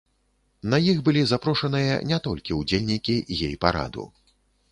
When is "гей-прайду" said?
3.43-4.09